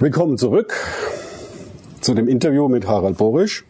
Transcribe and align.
Willkommen 0.00 0.38
zurück 0.38 0.74
zu 2.00 2.14
dem 2.14 2.26
Interview 2.26 2.66
mit 2.66 2.88
Harald 2.88 3.16
Borisch. 3.16 3.64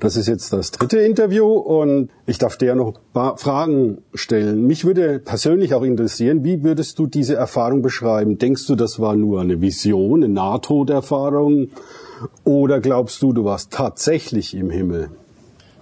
Das 0.00 0.16
ist 0.16 0.26
jetzt 0.26 0.54
das 0.54 0.70
dritte 0.70 1.00
Interview 1.00 1.52
und 1.52 2.08
ich 2.24 2.38
darf 2.38 2.56
dir 2.56 2.74
noch 2.74 2.94
ein 2.94 3.12
paar 3.12 3.36
Fragen 3.36 3.98
stellen. 4.14 4.66
Mich 4.66 4.86
würde 4.86 5.18
persönlich 5.18 5.74
auch 5.74 5.82
interessieren, 5.82 6.44
wie 6.44 6.64
würdest 6.64 6.98
du 6.98 7.06
diese 7.06 7.34
Erfahrung 7.34 7.82
beschreiben? 7.82 8.38
Denkst 8.38 8.66
du, 8.68 8.74
das 8.74 9.00
war 9.00 9.16
nur 9.16 9.42
eine 9.42 9.60
Vision, 9.60 10.24
eine 10.24 10.32
Nahtoderfahrung 10.32 11.68
oder 12.44 12.80
glaubst 12.80 13.20
du, 13.20 13.34
du 13.34 13.44
warst 13.44 13.70
tatsächlich 13.70 14.56
im 14.56 14.70
Himmel? 14.70 15.10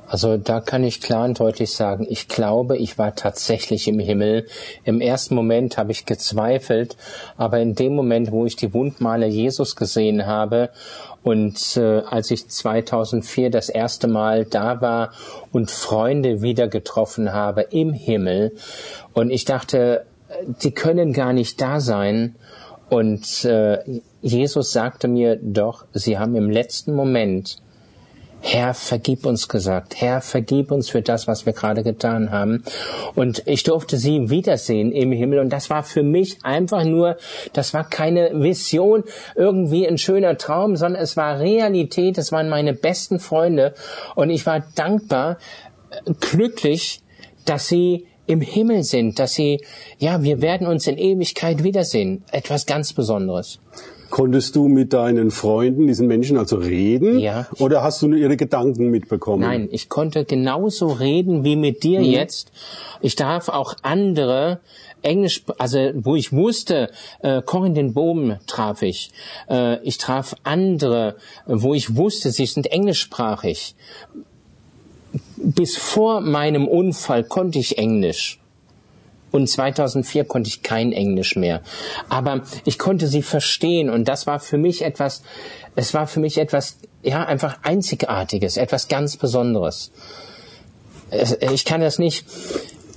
Also 0.09 0.39
da 0.39 0.61
kann 0.61 0.85
ich 0.85 1.01
klar 1.01 1.27
und 1.27 1.39
deutlich 1.39 1.73
sagen, 1.73 2.07
ich 2.09 2.29
glaube, 2.29 2.77
ich 2.77 2.99
war 2.99 3.15
tatsächlich 3.15 3.89
im 3.89 3.99
Himmel. 3.99 4.47
Im 4.85 5.01
ersten 5.01 5.35
Moment 5.35 5.77
habe 5.77 5.93
ich 5.93 6.07
gezweifelt, 6.07 6.97
aber 7.37 7.61
in 7.61 7.75
dem 7.75 7.95
Moment, 7.95 8.33
wo 8.33 8.47
ich 8.47 8.57
die 8.57 8.73
Wundmale 8.73 9.27
Jesus 9.27 9.77
gesehen 9.77 10.27
habe 10.27 10.71
und 11.23 11.77
äh, 11.77 12.01
als 12.09 12.31
ich 12.31 12.49
2004 12.49 13.51
das 13.51 13.69
erste 13.69 14.09
Mal 14.09 14.47
da 14.47 14.81
war 14.81 15.13
und 15.53 15.71
Freunde 15.71 16.41
wieder 16.41 16.69
getroffen 16.69 17.33
habe 17.33 17.63
im 17.63 17.93
Himmel 17.93 18.53
und 19.13 19.31
ich 19.31 19.45
dachte, 19.45 20.07
die 20.63 20.73
können 20.73 21.13
gar 21.13 21.33
nicht 21.33 21.61
da 21.61 21.81
sein. 21.81 22.37
Und 22.91 23.45
äh, 23.45 24.01
Jesus 24.23 24.73
sagte 24.73 25.09
mir 25.09 25.37
doch, 25.37 25.85
sie 25.93 26.19
haben 26.19 26.35
im 26.37 26.51
letzten 26.51 26.95
Moment 26.95 27.59
Herr, 28.41 28.73
vergib 28.73 29.27
uns 29.27 29.49
gesagt. 29.49 30.01
Herr, 30.01 30.21
vergib 30.21 30.71
uns 30.71 30.89
für 30.89 31.03
das, 31.03 31.27
was 31.27 31.45
wir 31.45 31.53
gerade 31.53 31.83
getan 31.83 32.31
haben. 32.31 32.65
Und 33.15 33.43
ich 33.47 33.63
durfte 33.63 33.97
sie 33.97 34.31
wiedersehen 34.31 34.93
im 34.93 35.13
Himmel. 35.13 35.41
Und 35.41 35.53
das 35.53 35.71
war 35.71 35.83
für 35.83 36.03
mich 36.03 36.39
einfach 36.45 36.85
nur, 36.85 37.17
das 37.53 37.75
war 37.75 37.89
keine 37.89 38.31
Vision, 38.35 39.05
irgendwie 39.35 39.87
ein 39.87 39.99
schöner 39.99 40.39
Traum, 40.39 40.77
sondern 40.77 41.03
es 41.03 41.17
war 41.17 41.41
Realität. 41.41 42.17
Es 42.19 42.33
waren 42.33 42.49
meine 42.49 42.75
besten 42.75 43.21
Freunde. 43.21 43.75
Und 44.15 44.31
ich 44.31 44.47
war 44.47 44.65
dankbar, 44.75 45.39
glücklich, 46.21 47.01
dass 47.45 47.69
sie 47.69 48.08
im 48.29 48.41
Himmel 48.41 48.85
sind, 48.85 49.19
dass 49.19 49.35
sie, 49.35 49.61
ja, 49.99 50.23
wir 50.23 50.41
werden 50.41 50.67
uns 50.67 50.87
in 50.87 50.99
Ewigkeit 50.99 51.65
wiedersehen. 51.65 52.23
Etwas 52.31 52.67
ganz 52.67 52.93
Besonderes. 52.93 53.59
Konntest 54.11 54.57
du 54.57 54.69
mit 54.69 54.95
deinen 54.95 55.31
Freunden, 55.31 55.87
diesen 55.87 56.07
Menschen 56.07 56.39
also 56.39 56.57
reden? 56.57 57.19
Ja. 57.19 57.47
Oder 57.59 57.83
hast 57.83 58.01
du 58.01 58.09
nur 58.09 58.19
ihre 58.19 58.37
Gedanken 58.37 58.91
mitbekommen? 58.91 59.43
Nein, 59.43 59.69
ich 59.71 59.89
konnte 59.91 60.25
genauso 60.25 60.87
reden 60.89 61.45
wie 61.45 61.57
mit 61.57 61.83
dir 61.83 62.01
mhm. 62.01 62.07
jetzt. 62.07 62.51
Ich 63.03 63.17
darf 63.17 63.49
auch 63.49 63.75
andere 63.83 64.61
Englisch, 65.03 65.45
also 65.59 65.91
wo 65.95 66.17
ich 66.17 66.33
wusste, 66.33 66.91
äh, 67.21 67.43
Corinne 67.43 67.75
den 67.75 67.93
Bohm 67.93 68.39
traf 68.47 68.83
ich. 68.83 69.11
Äh, 69.49 69.83
ich 69.83 69.99
traf 69.99 70.35
andere, 70.43 71.17
wo 71.47 71.75
ich 71.75 71.97
wusste, 71.97 72.31
sie 72.31 72.47
sind 72.47 72.67
englischsprachig. 72.67 73.75
Bis 75.43 75.77
vor 75.77 76.21
meinem 76.21 76.67
Unfall 76.67 77.25
konnte 77.25 77.59
ich 77.59 77.79
Englisch. 77.79 78.41
Und 79.31 79.49
2004 79.49 80.25
konnte 80.25 80.49
ich 80.49 80.63
kein 80.63 80.93
Englisch 80.93 81.37
mehr. 81.37 81.63
Aber 82.09 82.43
ich 82.65 82.79
konnte 82.79 83.07
sie 83.07 83.23
verstehen 83.23 83.91
und 83.91 84.09
das 84.09 84.27
war 84.27 84.41
für 84.41 84.59
mich 84.59 84.83
etwas, 84.83 85.23
es 85.77 85.93
war 85.93 86.07
für 86.07 86.21
mich 86.21 86.39
etwas, 86.39 86.79
ja, 87.03 87.25
einfach 87.25 87.59
Einzigartiges, 87.63 88.57
etwas 88.57 88.89
ganz 88.89 89.17
Besonderes. 89.17 89.93
Ich 91.53 91.65
kann 91.65 91.81
das 91.81 91.99
nicht, 91.99 92.25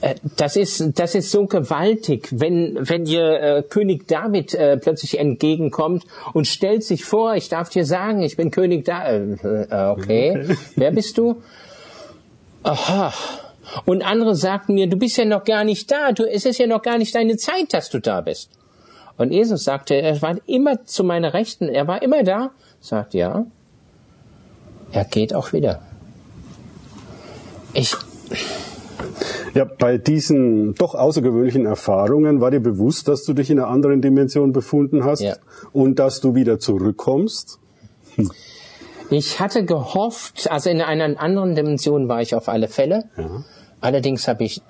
äh, 0.01 0.15
das 0.37 0.55
ist, 0.55 0.83
das 0.95 1.15
ist 1.15 1.31
so 1.31 1.45
gewaltig, 1.45 2.27
wenn, 2.31 2.77
wenn 2.79 3.05
dir 3.05 3.41
äh, 3.41 3.63
König 3.63 4.07
David 4.07 4.53
äh, 4.53 4.77
plötzlich 4.77 5.19
entgegenkommt 5.19 6.05
und 6.33 6.47
stellt 6.47 6.83
sich 6.83 7.05
vor, 7.05 7.35
ich 7.35 7.49
darf 7.49 7.69
dir 7.69 7.85
sagen, 7.85 8.21
ich 8.21 8.37
bin 8.37 8.51
König 8.51 8.85
David. 8.85 9.43
Äh, 9.43 9.63
äh, 9.63 9.89
okay, 9.91 10.57
wer 10.75 10.91
bist 10.91 11.17
du? 11.17 11.41
Aha, 12.63 13.13
und 13.85 14.03
andere 14.03 14.35
sagten 14.35 14.73
mir, 14.73 14.87
du 14.87 14.97
bist 14.97 15.17
ja 15.17 15.25
noch 15.25 15.43
gar 15.43 15.63
nicht 15.63 15.91
da, 15.91 16.11
du, 16.11 16.23
es 16.23 16.45
ist 16.45 16.57
ja 16.57 16.67
noch 16.67 16.81
gar 16.81 16.97
nicht 16.97 17.15
deine 17.15 17.37
Zeit, 17.37 17.73
dass 17.73 17.89
du 17.89 17.99
da 17.99 18.21
bist. 18.21 18.49
Und 19.17 19.31
Jesus 19.31 19.63
sagte, 19.63 19.95
er 19.95 20.21
war 20.21 20.37
immer 20.47 20.85
zu 20.85 21.03
meiner 21.03 21.33
Rechten, 21.33 21.69
er 21.69 21.87
war 21.87 22.01
immer 22.01 22.23
da. 22.23 22.51
Sagt, 22.79 23.13
ja, 23.13 23.45
er 24.91 25.05
geht 25.05 25.33
auch 25.33 25.53
wieder. 25.53 25.81
Ich, 27.73 27.95
ja, 29.53 29.65
bei 29.65 29.97
diesen 29.97 30.73
doch 30.75 30.95
außergewöhnlichen 30.95 31.65
Erfahrungen 31.65 32.41
war 32.41 32.51
dir 32.51 32.59
bewusst, 32.59 33.07
dass 33.07 33.23
du 33.23 33.33
dich 33.33 33.49
in 33.49 33.59
einer 33.59 33.67
anderen 33.67 34.01
Dimension 34.01 34.51
befunden 34.51 35.05
hast 35.05 35.21
ja. 35.21 35.35
und 35.71 35.99
dass 35.99 36.19
du 36.19 36.35
wieder 36.35 36.59
zurückkommst? 36.59 37.59
Hm. 38.15 38.31
Ich 39.11 39.41
hatte 39.41 39.65
gehofft, 39.65 40.49
also 40.49 40.69
in 40.69 40.81
einer 40.81 41.19
anderen 41.19 41.53
Dimension 41.53 42.07
war 42.07 42.21
ich 42.21 42.33
auf 42.33 42.47
alle 42.47 42.69
Fälle. 42.69 43.09
Ja. 43.17 43.43
Allerdings 43.81 44.27
habe 44.29 44.45
ich 44.45 44.61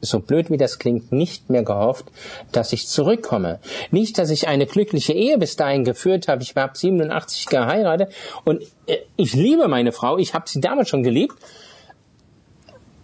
so 0.00 0.20
blöd 0.20 0.50
wie 0.50 0.56
das 0.56 0.78
klingt, 0.78 1.12
nicht 1.12 1.50
mehr 1.50 1.62
gehofft, 1.62 2.06
dass 2.50 2.72
ich 2.72 2.88
zurückkomme. 2.88 3.58
Nicht, 3.90 4.16
dass 4.16 4.30
ich 4.30 4.48
eine 4.48 4.64
glückliche 4.64 5.12
Ehe 5.12 5.36
bis 5.36 5.56
dahin 5.56 5.84
geführt 5.84 6.28
habe. 6.28 6.42
Ich 6.42 6.56
habe 6.56 6.78
87 6.78 7.46
geheiratet 7.46 8.10
und 8.44 8.62
äh, 8.86 8.96
ich 9.16 9.34
liebe 9.34 9.68
meine 9.68 9.92
Frau. 9.92 10.16
Ich 10.16 10.32
habe 10.32 10.48
sie 10.48 10.62
damals 10.62 10.88
schon 10.88 11.02
geliebt. 11.02 11.34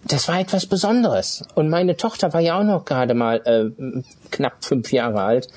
Das 0.05 0.29
war 0.29 0.41
etwas 0.41 0.65
Besonderes. 0.65 1.43
Und 1.55 1.69
meine 1.69 1.99
Tochter 1.99 2.33
war 2.33 2.41
ja 2.41 2.59
auch 2.59 2.65
noch 2.65 2.87
gerade 2.87 3.13
mal 3.13 3.43
äh, 3.45 4.03
knapp 4.31 4.65
fünf 4.65 4.93
Jahre 4.93 5.21
alt. 5.21 5.49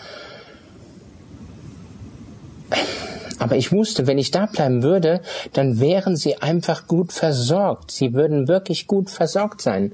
Aber 3.40 3.56
ich 3.56 3.72
wusste, 3.72 4.06
wenn 4.06 4.18
ich 4.18 4.32
da 4.32 4.46
bleiben 4.46 4.84
würde, 4.84 5.22
dann 5.54 5.80
wären 5.80 6.18
sie 6.18 6.42
einfach 6.42 6.88
gut 6.88 7.14
versorgt. 7.14 7.92
Sie 7.92 8.14
würden 8.14 8.48
wirklich 8.48 8.86
gut 8.86 9.10
versorgt 9.10 9.62
sein. 9.62 9.94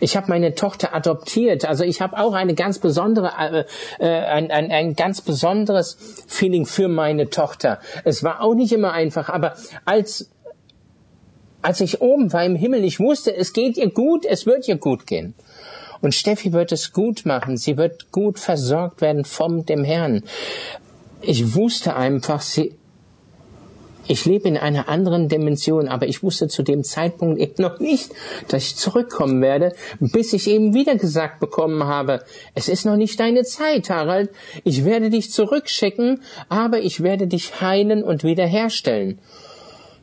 Ich 0.00 0.16
habe 0.16 0.28
meine 0.28 0.54
Tochter 0.54 0.94
adoptiert. 0.94 1.66
Also 1.66 1.84
ich 1.84 2.00
habe 2.00 2.18
auch 2.18 2.32
eine 2.32 2.54
ganz 2.54 2.78
besondere, 2.78 3.32
äh, 3.38 3.64
äh, 3.98 4.08
ein, 4.08 4.50
ein, 4.50 4.70
ein 4.70 4.94
ganz 4.94 5.20
besonderes 5.20 5.98
Feeling 6.26 6.64
für 6.64 6.88
meine 6.88 7.28
Tochter. 7.28 7.80
Es 8.04 8.24
war 8.24 8.40
auch 8.42 8.54
nicht 8.54 8.72
immer 8.72 8.92
einfach, 8.92 9.28
aber 9.28 9.54
als 9.84 10.30
als 11.62 11.80
ich 11.80 12.00
oben 12.00 12.32
war 12.32 12.44
im 12.44 12.54
Himmel, 12.54 12.84
ich 12.84 13.00
wusste, 13.00 13.34
es 13.34 13.52
geht 13.52 13.76
ihr 13.76 13.90
gut, 13.90 14.24
es 14.24 14.46
wird 14.46 14.68
ihr 14.68 14.76
gut 14.76 15.04
gehen. 15.04 15.34
Und 16.00 16.14
Steffi 16.14 16.52
wird 16.52 16.70
es 16.70 16.92
gut 16.92 17.26
machen. 17.26 17.56
Sie 17.56 17.76
wird 17.76 18.12
gut 18.12 18.38
versorgt 18.38 19.00
werden 19.00 19.24
vom 19.24 19.66
dem 19.66 19.82
Herrn. 19.82 20.22
Ich 21.22 21.56
wusste 21.56 21.96
einfach, 21.96 22.40
sie, 22.40 22.74
ich 24.08 24.24
lebe 24.24 24.48
in 24.48 24.56
einer 24.56 24.88
anderen 24.88 25.28
Dimension, 25.28 25.88
aber 25.88 26.06
ich 26.06 26.22
wusste 26.22 26.48
zu 26.48 26.62
dem 26.62 26.84
Zeitpunkt 26.84 27.40
eben 27.40 27.62
noch 27.62 27.80
nicht, 27.80 28.10
dass 28.48 28.64
ich 28.64 28.76
zurückkommen 28.76 29.40
werde, 29.42 29.74
bis 30.00 30.32
ich 30.32 30.48
eben 30.48 30.74
wieder 30.74 30.96
gesagt 30.96 31.40
bekommen 31.40 31.84
habe, 31.84 32.22
es 32.54 32.68
ist 32.68 32.84
noch 32.84 32.96
nicht 32.96 33.18
deine 33.20 33.44
Zeit, 33.44 33.90
Harald, 33.90 34.30
ich 34.64 34.84
werde 34.84 35.10
dich 35.10 35.30
zurückschicken, 35.30 36.22
aber 36.48 36.80
ich 36.80 37.02
werde 37.02 37.26
dich 37.26 37.60
heilen 37.60 38.02
und 38.02 38.24
wiederherstellen. 38.24 39.18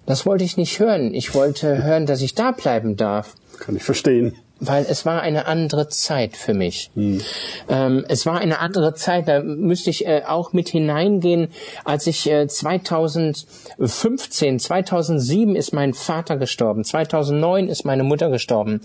Das 0.06 0.26
wollte 0.26 0.44
ich 0.44 0.58
nicht 0.58 0.80
hören. 0.80 1.14
Ich 1.14 1.34
wollte 1.34 1.82
hören, 1.84 2.06
dass 2.06 2.22
ich 2.22 2.36
da 2.36 2.52
bleiben 2.52 2.98
darf. 2.98 3.36
Kann 3.60 3.78
ich 3.78 3.84
verstehen 3.84 4.36
weil 4.68 4.86
es 4.90 5.06
war 5.06 5.22
eine 5.22 5.46
andere 5.46 5.88
Zeit 5.90 6.38
für 6.38 6.54
mich. 6.54 6.92
Hm. 6.96 7.22
Ähm, 7.70 8.06
es 8.08 8.26
war 8.26 8.40
eine 8.40 8.60
andere 8.60 8.94
Zeit, 8.94 9.28
da 9.28 9.42
müsste 9.42 9.90
ich 9.90 10.06
äh, 10.06 10.24
auch 10.26 10.54
mit 10.54 10.70
hineingehen, 10.70 11.50
als 11.84 12.08
ich 12.08 12.30
äh, 12.30 12.48
2015, 12.48 14.60
2007 14.60 15.56
ist 15.56 15.74
mein 15.74 15.94
Vater 15.94 16.38
gestorben, 16.38 16.84
2009 16.84 17.68
ist 17.68 17.86
meine 17.86 18.04
Mutter 18.04 18.30
gestorben, 18.30 18.82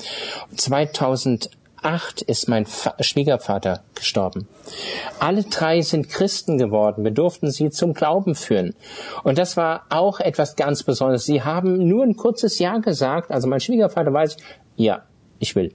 2008 0.57 2.23
ist 2.23 2.49
mein 2.49 2.67
Fa 2.67 2.95
Schwiegervater 3.01 3.83
gestorben. 3.95 4.49
Alle 5.21 5.45
drei 5.45 5.81
sind 5.83 6.09
Christen 6.09 6.59
geworden. 6.59 7.05
Wir 7.05 7.13
durften 7.13 7.51
sie 7.51 7.71
zum 7.71 7.95
Glauben 7.95 8.35
führen. 8.35 8.75
Und 9.23 9.39
das 9.39 9.57
war 9.57 9.85
auch 9.91 10.21
etwas 10.21 10.57
ganz 10.57 10.83
Besonderes. 10.83 11.25
Sie 11.25 11.43
haben 11.43 11.87
nur 11.87 12.05
ein 12.05 12.17
kurzes 12.17 12.59
Ja 12.59 12.79
gesagt. 12.79 13.31
Also 13.31 13.49
mein 13.49 13.61
Schwiegervater 13.61 14.13
weiß, 14.13 14.37
ja, 14.77 15.03
ich 15.39 15.55
will. 15.57 15.73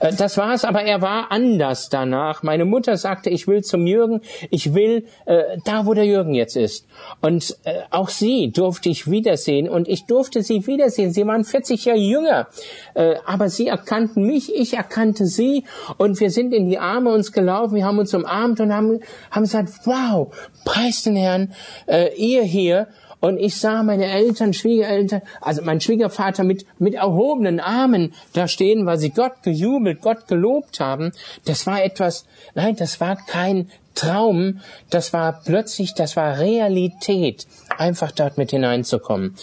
Äh, 0.00 0.12
das 0.14 0.36
war's, 0.36 0.64
aber 0.64 0.82
er 0.82 1.02
war 1.02 1.30
anders 1.30 1.88
danach. 1.88 2.42
Meine 2.42 2.64
Mutter 2.64 2.96
sagte, 2.96 3.30
ich 3.30 3.46
will 3.46 3.62
zum 3.62 3.86
Jürgen, 3.86 4.20
ich 4.50 4.74
will 4.74 5.06
äh, 5.26 5.58
da, 5.64 5.86
wo 5.86 5.94
der 5.94 6.06
Jürgen 6.06 6.34
jetzt 6.34 6.56
ist. 6.56 6.86
Und 7.20 7.56
äh, 7.64 7.80
auch 7.90 8.08
sie 8.08 8.50
durfte 8.50 8.88
ich 8.88 9.10
wiedersehen 9.10 9.68
und 9.68 9.88
ich 9.88 10.06
durfte 10.06 10.42
sie 10.42 10.66
wiedersehen. 10.66 11.12
Sie 11.12 11.26
waren 11.26 11.44
40 11.44 11.84
Jahre 11.84 11.98
jünger, 11.98 12.48
äh, 12.94 13.16
aber 13.26 13.48
sie 13.48 13.68
erkannten 13.68 14.26
mich, 14.26 14.54
ich 14.54 14.74
erkannte 14.74 15.26
sie 15.26 15.64
und 15.98 16.20
wir 16.20 16.30
sind 16.30 16.52
in 16.52 16.68
die 16.68 16.78
Arme 16.78 17.12
uns 17.12 17.32
gelaufen, 17.32 17.74
wir 17.74 17.84
haben 17.84 17.98
uns 17.98 18.14
umarmt 18.14 18.60
und 18.60 18.72
haben, 18.72 19.00
haben 19.30 19.42
gesagt, 19.42 19.70
wow, 19.84 20.34
preis 20.64 21.02
den 21.02 21.16
Herrn, 21.16 21.52
äh, 21.86 22.14
ihr 22.16 22.42
hier 22.42 22.88
und 23.20 23.38
ich 23.38 23.56
sah 23.56 23.82
meine 23.82 24.06
Eltern, 24.06 24.52
Schwiegereltern, 24.54 25.22
also 25.40 25.62
mein 25.62 25.80
Schwiegervater 25.80 26.42
mit, 26.42 26.64
mit 26.78 26.94
erhobenen 26.94 27.60
Armen 27.60 28.14
da 28.32 28.48
stehen, 28.48 28.86
weil 28.86 28.98
sie 28.98 29.10
Gott 29.10 29.42
gejubelt, 29.42 30.00
Gott 30.00 30.26
gelobt 30.26 30.80
haben. 30.80 31.12
Das 31.44 31.66
war 31.66 31.82
etwas, 31.82 32.24
nein, 32.54 32.76
das 32.76 33.00
war 33.00 33.16
kein 33.16 33.70
Traum, 33.94 34.60
das 34.88 35.12
war 35.12 35.40
plötzlich, 35.44 35.94
das 35.94 36.16
war 36.16 36.38
Realität, 36.38 37.46
einfach 37.76 38.12
dort 38.12 38.38
mit 38.38 38.50
hineinzukommen. 38.50 39.36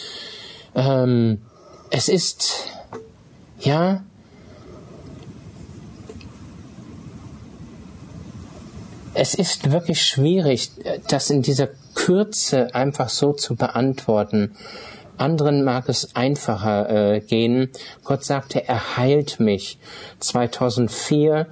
Ähm, 0.76 1.42
es 1.92 2.10
ist, 2.10 2.72
ja, 3.60 4.04
es 9.18 9.34
ist 9.34 9.72
wirklich 9.72 10.02
schwierig, 10.02 10.70
das 11.10 11.30
in 11.32 11.42
dieser 11.42 11.70
Kürze 11.96 12.74
einfach 12.76 13.10
so 13.10 13.34
zu 13.34 13.56
beantworten. 13.56 14.56
Anderen 15.18 15.64
mag 15.64 15.90
es 15.90 16.16
einfacher 16.16 17.16
äh, 17.16 17.20
gehen. 17.22 17.72
Gott 18.04 18.24
sagte, 18.24 18.68
er 18.68 18.98
heilt 18.98 19.40
mich. 19.40 19.80
2004, 20.20 21.48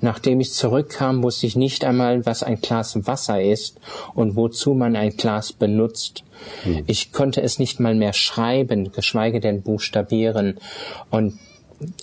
nachdem 0.00 0.40
ich 0.40 0.54
zurückkam, 0.54 1.22
wusste 1.22 1.46
ich 1.46 1.56
nicht 1.56 1.84
einmal, 1.84 2.24
was 2.24 2.42
ein 2.42 2.62
Glas 2.62 3.06
Wasser 3.06 3.42
ist 3.42 3.78
und 4.14 4.36
wozu 4.36 4.72
man 4.72 4.96
ein 4.96 5.14
Glas 5.18 5.52
benutzt. 5.52 6.24
Hm. 6.62 6.84
Ich 6.86 7.12
konnte 7.12 7.42
es 7.42 7.58
nicht 7.58 7.80
mal 7.80 7.94
mehr 7.94 8.14
schreiben, 8.14 8.92
geschweige 8.92 9.40
denn 9.40 9.60
buchstabieren. 9.60 10.58
Und 11.10 11.38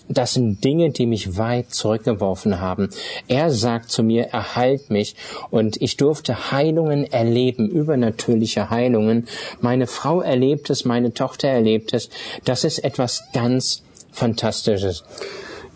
das 0.07 0.33
sind 0.33 0.63
Dinge, 0.63 0.91
die 0.91 1.05
mich 1.05 1.37
weit 1.37 1.71
zurückgeworfen 1.71 2.59
haben. 2.59 2.89
Er 3.27 3.51
sagt 3.51 3.89
zu 3.89 4.03
mir, 4.03 4.29
er 4.31 4.55
heilt 4.55 4.89
mich 4.89 5.15
und 5.49 5.81
ich 5.81 5.97
durfte 5.97 6.51
Heilungen 6.51 7.05
erleben, 7.05 7.69
übernatürliche 7.69 8.69
Heilungen. 8.69 9.27
Meine 9.61 9.87
Frau 9.87 10.21
erlebt 10.21 10.69
es, 10.69 10.85
meine 10.85 11.13
Tochter 11.13 11.47
erlebt 11.47 11.93
es. 11.93 12.09
Das 12.45 12.63
ist 12.63 12.79
etwas 12.79 13.23
ganz 13.33 13.83
Fantastisches. 14.17 15.03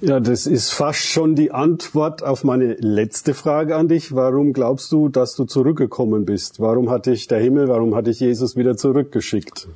Ja, 0.01 0.19
das 0.19 0.47
ist 0.47 0.71
fast 0.71 1.01
schon 1.01 1.35
die 1.35 1.51
Antwort 1.51 2.23
auf 2.23 2.43
meine 2.43 2.73
letzte 2.79 3.35
Frage 3.35 3.75
an 3.75 3.87
dich. 3.87 4.15
Warum 4.15 4.51
glaubst 4.51 4.91
du, 4.91 5.09
dass 5.09 5.35
du 5.35 5.45
zurückgekommen 5.45 6.25
bist? 6.25 6.59
Warum 6.59 6.89
hat 6.89 7.05
dich 7.05 7.27
der 7.27 7.39
Himmel, 7.39 7.67
warum 7.67 7.93
hat 7.93 8.07
dich 8.07 8.19
Jesus 8.19 8.55
wieder 8.55 8.75
zurückgeschickt? 8.75 9.67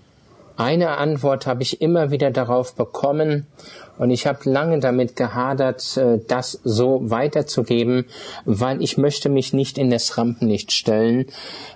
Eine 0.57 0.98
Antwort 0.98 1.48
habe 1.48 1.63
ich 1.63 1.81
immer 1.81 2.12
wieder 2.12 2.31
darauf 2.31 2.75
bekommen 2.75 3.48
und 3.98 4.10
ich 4.10 4.28
habe 4.28 4.50
lange 4.50 4.80
damit 4.80 5.16
gehadert, 5.16 5.98
äh, 5.98 6.19
das 6.28 6.60
so 6.63 7.02
weiterzugeben, 7.10 8.06
weil 8.46 8.81
ich 8.81 8.98
möchte 8.98 9.30
mich 9.30 9.54
nicht 9.54 9.78
in 9.78 9.90
das 9.90 10.18
Rampenlicht 10.18 10.72
stellen, 10.72 11.28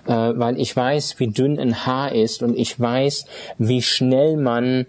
äh, 0.06 0.12
weil 0.12 0.60
ich 0.60 0.74
weiß, 0.74 1.18
wie 1.18 1.28
dünn 1.28 1.58
ein 1.58 1.86
Haar 1.86 2.12
ist 2.12 2.42
und 2.42 2.56
ich 2.56 2.78
weiß, 2.78 3.26
wie 3.58 3.82
schnell 3.82 4.36
man 4.36 4.86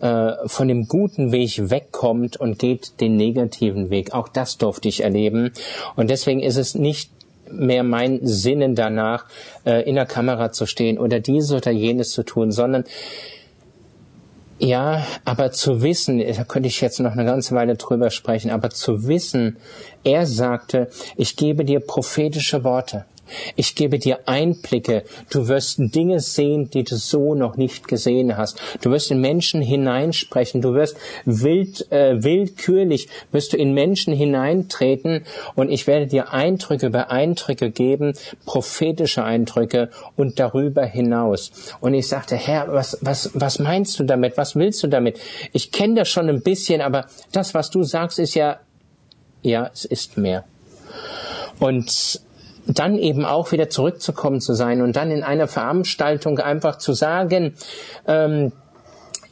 äh, 0.00 0.32
von 0.46 0.68
dem 0.68 0.86
guten 0.86 1.32
Weg 1.32 1.70
wegkommt 1.70 2.36
und 2.36 2.58
geht 2.58 3.00
den 3.00 3.16
negativen 3.16 3.90
Weg. 3.90 4.12
Auch 4.12 4.28
das 4.28 4.58
durfte 4.58 4.88
ich 4.88 5.02
erleben. 5.02 5.52
Und 5.96 6.10
deswegen 6.10 6.40
ist 6.40 6.56
es 6.56 6.74
nicht 6.74 7.10
mehr 7.50 7.82
mein 7.82 8.20
Sinnen 8.26 8.74
danach, 8.74 9.26
in 9.64 9.94
der 9.94 10.06
Kamera 10.06 10.52
zu 10.52 10.66
stehen 10.66 10.98
oder 10.98 11.20
dieses 11.20 11.52
oder 11.52 11.70
jenes 11.70 12.10
zu 12.10 12.22
tun, 12.22 12.52
sondern 12.52 12.84
ja, 14.58 15.04
aber 15.24 15.50
zu 15.50 15.82
wissen, 15.82 16.18
da 16.18 16.44
könnte 16.44 16.68
ich 16.68 16.80
jetzt 16.80 17.00
noch 17.00 17.12
eine 17.12 17.24
ganze 17.24 17.54
Weile 17.54 17.74
drüber 17.74 18.10
sprechen, 18.10 18.50
aber 18.50 18.70
zu 18.70 19.06
wissen, 19.06 19.56
er 20.04 20.26
sagte, 20.26 20.88
ich 21.16 21.36
gebe 21.36 21.64
dir 21.64 21.80
prophetische 21.80 22.62
Worte. 22.62 23.04
Ich 23.56 23.74
gebe 23.74 23.98
dir 23.98 24.20
Einblicke. 24.26 25.04
Du 25.30 25.48
wirst 25.48 25.76
Dinge 25.78 26.20
sehen, 26.20 26.70
die 26.70 26.84
du 26.84 26.96
so 26.96 27.34
noch 27.34 27.56
nicht 27.56 27.88
gesehen 27.88 28.36
hast. 28.36 28.60
Du 28.80 28.90
wirst 28.90 29.10
in 29.10 29.20
Menschen 29.20 29.62
hineinsprechen. 29.62 30.60
Du 30.60 30.74
wirst 30.74 30.96
wild, 31.24 31.90
äh, 31.92 32.22
willkürlich 32.22 33.08
wirst 33.32 33.52
du 33.52 33.56
in 33.56 33.74
Menschen 33.74 34.14
hineintreten 34.14 35.24
und 35.54 35.70
ich 35.70 35.86
werde 35.86 36.06
dir 36.06 36.32
Eindrücke 36.32 36.86
über 36.86 37.10
Eindrücke 37.10 37.70
geben, 37.70 38.14
prophetische 38.46 39.24
Eindrücke 39.24 39.90
und 40.16 40.38
darüber 40.38 40.84
hinaus. 40.84 41.50
Und 41.80 41.94
ich 41.94 42.08
sagte, 42.08 42.36
Herr, 42.36 42.72
was, 42.72 42.98
was, 43.00 43.30
was 43.34 43.58
meinst 43.58 43.98
du 43.98 44.04
damit? 44.04 44.36
Was 44.36 44.56
willst 44.56 44.82
du 44.82 44.86
damit? 44.86 45.18
Ich 45.52 45.72
kenne 45.72 45.94
das 45.94 46.08
schon 46.08 46.28
ein 46.28 46.42
bisschen, 46.42 46.80
aber 46.80 47.06
das, 47.32 47.54
was 47.54 47.70
du 47.70 47.82
sagst, 47.82 48.18
ist 48.18 48.34
ja, 48.34 48.60
ja, 49.42 49.70
es 49.72 49.84
ist 49.84 50.16
mehr. 50.16 50.44
Und 51.58 52.20
dann 52.66 52.98
eben 52.98 53.24
auch 53.24 53.52
wieder 53.52 53.68
zurückzukommen 53.68 54.40
zu 54.40 54.54
sein 54.54 54.82
und 54.82 54.96
dann 54.96 55.10
in 55.10 55.22
einer 55.22 55.48
Veranstaltung 55.48 56.38
einfach 56.38 56.78
zu 56.78 56.92
sagen, 56.92 57.54
ähm, 58.06 58.52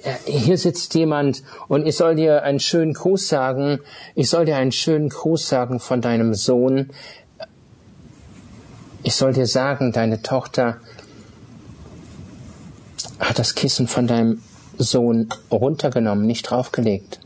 äh, 0.03 0.31
hier 0.31 0.59
sitzt 0.59 0.95
jemand 0.95 1.43
und 1.69 1.87
ich 1.87 1.97
soll 1.97 2.17
dir 2.17 2.43
einen 2.43 2.61
schönen 2.61 2.93
Gruß 2.93 3.29
sagen, 3.29 3.81
ich 4.15 4.29
soll 4.29 4.45
dir 4.45 4.57
einen 4.57 4.73
schönen 4.73 5.09
Gruß 5.09 5.49
sagen 5.49 5.81
von 5.81 6.01
deinem 6.01 6.35
Sohn. 6.35 6.91
Ich 9.03 9.15
soll 9.15 9.33
dir 9.33 9.47
sagen, 9.47 9.93
deine 9.93 10.23
Tochter 10.23 10.79
hat 13.19 13.39
das 13.39 13.55
Kissen 13.55 13.89
von 13.89 14.07
deinem 14.07 14.43
Sohn 14.79 15.29
runtergenommen, 15.51 16.27
nicht 16.27 16.51
draufgelegt. 16.51 17.21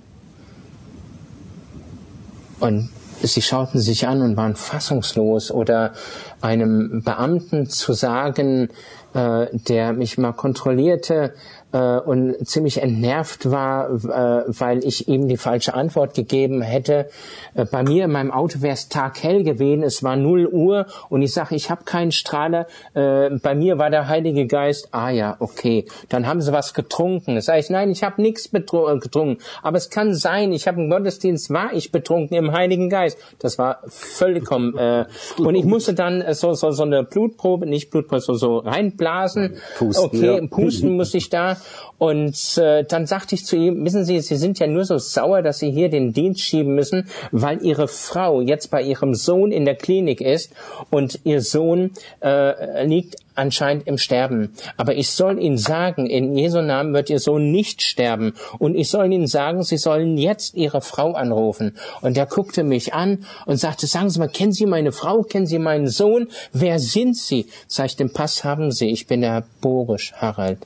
Und 2.60 2.90
sie 3.22 3.42
schauten 3.42 3.80
sich 3.80 4.06
an 4.06 4.22
und 4.22 4.36
waren 4.36 4.56
fassungslos 4.56 5.50
oder 5.50 5.92
einem 6.40 7.02
Beamten 7.02 7.68
zu 7.68 7.92
sagen, 7.92 8.68
äh, 9.16 9.46
der 9.52 9.94
mich 9.94 10.18
mal 10.18 10.32
kontrollierte, 10.32 11.32
äh, 11.76 11.98
und 11.98 12.46
ziemlich 12.46 12.82
entnervt 12.82 13.50
war, 13.50 13.90
äh, 13.90 14.44
weil 14.46 14.84
ich 14.84 15.08
ihm 15.08 15.28
die 15.28 15.36
falsche 15.36 15.74
Antwort 15.74 16.14
gegeben 16.14 16.62
hätte. 16.62 17.08
Äh, 17.54 17.64
bei 17.64 17.82
mir 17.82 18.04
in 18.04 18.12
meinem 18.12 18.30
Auto 18.30 18.62
wäre 18.62 18.74
es 18.74 18.88
taghell 18.88 19.42
gewesen, 19.42 19.82
es 19.82 20.02
war 20.02 20.16
0 20.16 20.46
Uhr 20.46 20.86
und 21.08 21.22
ich 21.22 21.32
sage, 21.32 21.54
ich 21.54 21.70
habe 21.70 21.84
keinen 21.84 22.12
Strahler, 22.12 22.66
äh, 22.94 23.30
bei 23.42 23.54
mir 23.54 23.78
war 23.78 23.90
der 23.90 24.08
Heilige 24.08 24.46
Geist, 24.46 24.88
ah 24.92 25.10
ja, 25.10 25.36
okay, 25.40 25.86
dann 26.08 26.26
haben 26.26 26.40
sie 26.40 26.52
was 26.52 26.74
getrunken. 26.74 27.34
Das 27.34 27.48
heißt, 27.48 27.70
nein, 27.70 27.90
ich 27.90 28.02
habe 28.02 28.22
nichts 28.22 28.52
äh, 28.52 28.60
getrunken, 28.60 29.42
aber 29.62 29.76
es 29.76 29.90
kann 29.90 30.14
sein, 30.14 30.52
ich 30.52 30.68
habe 30.68 30.80
im 30.80 30.90
Gottesdienst, 30.90 31.50
war 31.50 31.72
ich 31.72 31.92
betrunken 31.92 32.36
im 32.36 32.52
Heiligen 32.52 32.88
Geist. 32.88 33.18
Das 33.38 33.58
war 33.58 33.80
vollkommen, 33.88 34.76
äh, 34.76 35.04
und 35.38 35.54
ich 35.54 35.64
musste 35.64 35.94
dann 35.94 36.20
äh, 36.20 36.34
so, 36.34 36.54
so, 36.54 36.70
so 36.70 36.84
eine 36.84 37.02
Blutprobe, 37.02 37.66
nicht 37.66 37.90
Blutprobe, 37.90 38.20
so, 38.20 38.34
so 38.34 38.60
reinblasen. 39.06 39.56
Pusten, 39.78 40.04
okay, 40.04 40.36
ja. 40.36 40.46
pusten 40.46 40.96
muss 40.96 41.14
ich 41.14 41.30
da 41.30 41.56
und 41.98 42.58
äh, 42.58 42.84
dann 42.84 43.06
sagte 43.06 43.34
ich 43.34 43.44
zu 43.44 43.56
ihm, 43.56 43.84
wissen 43.84 44.04
Sie, 44.04 44.20
Sie 44.20 44.36
sind 44.36 44.58
ja 44.58 44.66
nur 44.66 44.84
so 44.84 44.98
sauer, 44.98 45.42
dass 45.42 45.58
Sie 45.58 45.70
hier 45.70 45.88
den 45.88 46.12
Dienst 46.12 46.40
schieben 46.40 46.74
müssen, 46.74 47.08
weil 47.32 47.62
Ihre 47.64 47.88
Frau 47.88 48.40
jetzt 48.40 48.70
bei 48.70 48.82
Ihrem 48.82 49.14
Sohn 49.14 49.52
in 49.52 49.64
der 49.64 49.76
Klinik 49.76 50.20
ist 50.20 50.52
und 50.90 51.20
Ihr 51.24 51.40
Sohn 51.40 51.92
äh, 52.22 52.84
liegt 52.86 53.16
anscheinend 53.36 53.86
im 53.86 53.98
Sterben. 53.98 54.54
Aber 54.76 54.94
ich 54.94 55.10
soll 55.10 55.38
Ihnen 55.40 55.58
sagen, 55.58 56.06
in 56.06 56.36
Jesu 56.36 56.60
Namen 56.60 56.92
wird 56.94 57.10
Ihr 57.10 57.20
Sohn 57.20 57.50
nicht 57.50 57.82
sterben. 57.82 58.34
Und 58.58 58.74
ich 58.74 58.88
soll 58.88 59.12
Ihnen 59.12 59.26
sagen, 59.26 59.62
Sie 59.62 59.76
sollen 59.78 60.18
jetzt 60.18 60.54
Ihre 60.54 60.80
Frau 60.80 61.12
anrufen. 61.12 61.76
Und 62.00 62.16
er 62.16 62.26
guckte 62.26 62.64
mich 62.64 62.94
an 62.94 63.24
und 63.46 63.56
sagte, 63.56 63.86
sagen 63.86 64.10
Sie 64.10 64.18
mal, 64.18 64.28
kennen 64.28 64.52
Sie 64.52 64.66
meine 64.66 64.92
Frau? 64.92 65.22
Kennen 65.22 65.46
Sie 65.46 65.58
meinen 65.58 65.88
Sohn? 65.88 66.28
Wer 66.52 66.78
sind 66.78 67.16
Sie? 67.16 67.46
Sag 67.66 67.86
ich, 67.86 67.96
den 67.96 68.12
Pass 68.12 68.44
haben 68.44 68.72
Sie. 68.72 68.90
Ich 68.90 69.06
bin 69.06 69.20
der 69.20 69.44
Borisch, 69.60 70.12
Harald. 70.14 70.58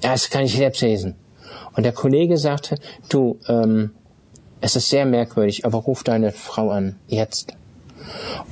Das 0.00 0.30
kann 0.30 0.44
ich 0.44 0.56
selbst 0.56 0.82
lesen. 0.82 1.14
Und 1.74 1.84
der 1.84 1.92
Kollege 1.92 2.36
sagte, 2.36 2.76
du, 3.08 3.38
ähm, 3.48 3.90
es 4.60 4.76
ist 4.76 4.88
sehr 4.88 5.04
merkwürdig, 5.04 5.64
aber 5.64 5.78
ruf 5.78 6.02
deine 6.02 6.32
Frau 6.32 6.70
an, 6.70 6.96
jetzt. 7.08 7.54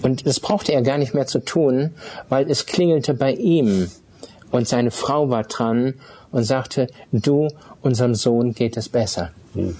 Und 0.02 0.26
das 0.26 0.40
brauchte 0.40 0.72
er 0.72 0.82
gar 0.82 0.98
nicht 0.98 1.14
mehr 1.14 1.26
zu 1.26 1.44
tun, 1.44 1.90
weil 2.28 2.50
es 2.50 2.66
klingelte 2.66 3.14
bei 3.14 3.32
ihm. 3.32 3.90
Und 4.50 4.68
seine 4.68 4.90
Frau 4.90 5.30
war 5.30 5.44
dran 5.44 5.94
und 6.30 6.44
sagte, 6.44 6.88
du, 7.12 7.48
unserem 7.82 8.14
Sohn 8.14 8.54
geht 8.54 8.76
es 8.76 8.88
besser. 8.88 9.30
Hm. 9.54 9.76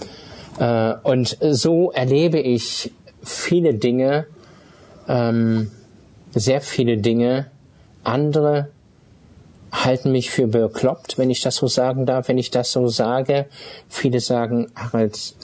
Äh, 0.59 0.93
und 1.03 1.37
so 1.41 1.91
erlebe 1.91 2.39
ich 2.39 2.91
viele 3.23 3.73
Dinge, 3.73 4.27
ähm, 5.07 5.71
sehr 6.33 6.61
viele 6.61 6.97
Dinge, 6.97 7.47
andere 8.03 8.69
halten 9.71 10.11
mich 10.11 10.29
für 10.29 10.47
bekloppt, 10.47 11.17
wenn 11.17 11.29
ich 11.29 11.41
das 11.41 11.55
so 11.55 11.67
sagen 11.67 12.05
darf, 12.05 12.29
wenn 12.29 12.37
ich 12.37 12.51
das 12.51 12.71
so 12.71 12.87
sage. 12.87 13.47
Viele 13.89 14.19
sagen, 14.19 14.71
Harald, 14.75 15.35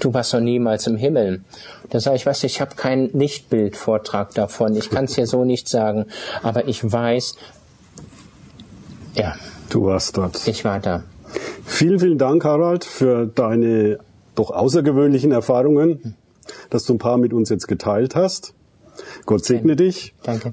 du 0.00 0.14
warst 0.14 0.34
doch 0.34 0.40
niemals 0.40 0.86
im 0.86 0.96
Himmel. 0.96 1.42
Da 1.90 2.00
sage 2.00 2.16
ich, 2.16 2.26
was, 2.26 2.44
ich 2.44 2.60
habe 2.60 2.74
keinen 2.74 3.10
Lichtbildvortrag 3.12 4.34
davon. 4.34 4.76
Ich 4.76 4.90
kann 4.90 5.04
es 5.04 5.14
dir 5.14 5.26
so 5.26 5.44
nicht 5.44 5.68
sagen. 5.68 6.06
Aber 6.42 6.68
ich 6.68 6.90
weiß, 6.90 7.36
ja. 9.14 9.34
Du 9.70 9.86
warst 9.86 10.16
dort. 10.16 10.46
Ich 10.46 10.64
war 10.64 10.78
da. 10.78 11.02
Vielen, 11.64 11.98
vielen 11.98 12.18
Dank, 12.18 12.44
Harald, 12.44 12.84
für 12.84 13.26
deine 13.26 13.98
doch 14.34 14.50
außergewöhnlichen 14.50 15.32
Erfahrungen, 15.32 16.16
dass 16.70 16.84
du 16.84 16.94
ein 16.94 16.98
paar 16.98 17.18
mit 17.18 17.32
uns 17.32 17.48
jetzt 17.48 17.66
geteilt 17.66 18.14
hast. 18.14 18.54
Gott 19.26 19.44
segne 19.44 19.74
dich. 19.74 20.14
Danke. 20.22 20.52